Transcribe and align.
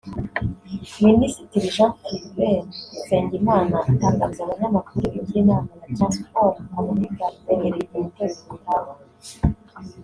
Ministiri 1.03 1.67
Jean 1.75 1.93
Philbert 2.03 2.67
Nsengimana 3.01 3.77
atangariza 3.89 4.39
abanyamakuru 4.43 5.05
iby’inama 5.19 5.71
ya 5.81 5.87
Transform 5.95 6.55
Afurika 6.79 7.23
itegerejwe 7.37 7.95
mu 8.03 8.09
kwezi 8.15 8.39
gutaha 8.49 8.93